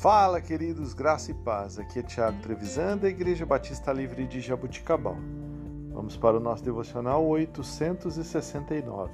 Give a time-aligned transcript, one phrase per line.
[0.00, 1.78] Fala, queridos, graça e paz.
[1.78, 5.18] Aqui é Tiago Trevisan, da Igreja Batista Livre de Jabuticabal.
[5.92, 9.12] Vamos para o nosso devocional 869.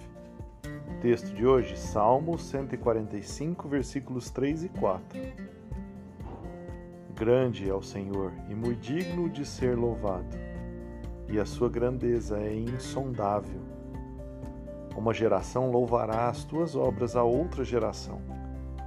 [1.03, 5.21] Texto de hoje, Salmo 145, versículos 3 e 4.
[7.17, 10.39] Grande é o Senhor e muito digno de ser louvado,
[11.29, 13.61] e a sua grandeza é insondável.
[14.97, 18.23] Uma geração louvará as tuas obras a outra geração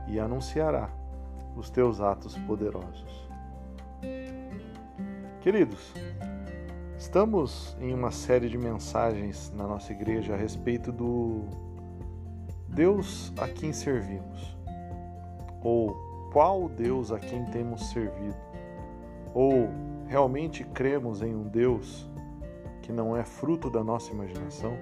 [0.07, 0.97] e anunciará
[1.55, 3.29] os teus atos poderosos.
[5.41, 5.93] Queridos,
[6.97, 11.45] estamos em uma série de mensagens na nossa igreja a respeito do
[12.67, 14.57] Deus a quem servimos,
[15.61, 15.95] ou
[16.31, 18.37] qual Deus a quem temos servido,
[19.33, 19.69] ou
[20.07, 22.09] realmente cremos em um Deus
[22.81, 24.73] que não é fruto da nossa imaginação?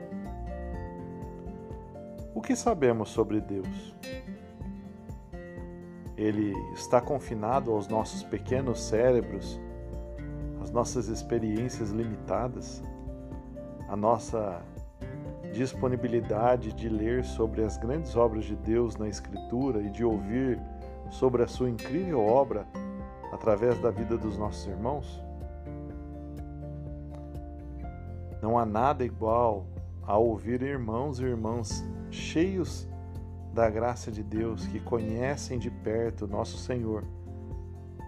[2.34, 3.95] O que sabemos sobre Deus?
[6.17, 9.60] Ele está confinado aos nossos pequenos cérebros,
[10.62, 12.82] às nossas experiências limitadas,
[13.87, 14.62] à nossa
[15.54, 20.60] disponibilidade de ler sobre as grandes obras de Deus na Escritura e de ouvir
[21.12, 22.68] sobre a sua incrível obra
[23.32, 25.23] através da vida dos nossos irmãos?
[28.41, 29.65] Não há nada igual
[30.04, 32.88] a ouvir irmãos e irmãs cheios
[33.58, 37.04] da graça de Deus que conhecem de perto nosso Senhor,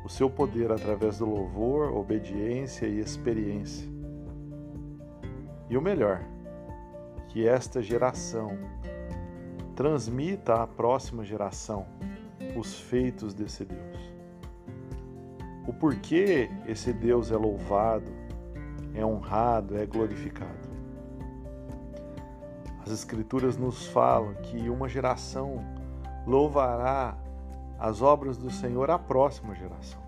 [0.06, 3.90] o seu poder através do louvor, obediência e experiência.
[5.68, 6.22] E o melhor,
[7.30, 8.60] que esta geração
[9.76, 11.88] transmita à próxima geração
[12.56, 14.14] os feitos desse Deus.
[15.68, 18.12] O porquê esse Deus é louvado,
[18.94, 20.70] é honrado, é glorificado.
[22.86, 25.64] As Escrituras nos falam que uma geração
[26.26, 27.18] louvará
[27.80, 30.02] as obras do Senhor à próxima geração.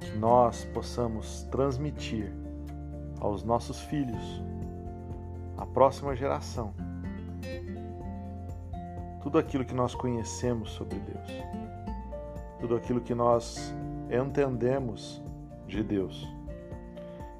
[0.00, 2.32] Que nós possamos transmitir
[3.20, 4.42] aos nossos filhos,
[5.56, 6.74] à próxima geração,
[9.22, 11.28] tudo aquilo que nós conhecemos sobre Deus,
[12.60, 13.72] tudo aquilo que nós
[14.10, 15.22] entendemos
[15.66, 16.28] de Deus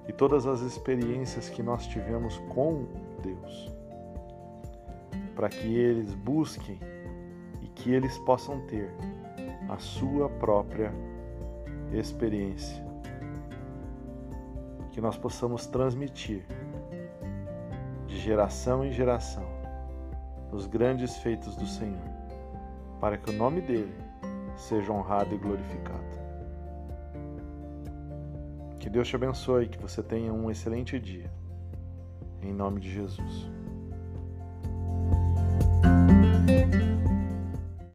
[0.08, 2.86] e todas as experiências que nós tivemos com
[3.22, 3.70] Deus,
[5.34, 6.78] para que eles busquem
[7.62, 8.92] e que eles possam ter
[9.68, 10.92] a sua própria
[11.92, 12.84] experiência.
[14.90, 16.44] Que nós possamos transmitir
[18.06, 19.46] de geração em geração
[20.52, 21.98] os grandes feitos do Senhor,
[23.00, 23.94] para que o nome dele
[24.54, 26.12] seja honrado e glorificado.
[28.78, 31.30] Que Deus te abençoe, que você tenha um excelente dia.
[32.42, 33.61] Em nome de Jesus.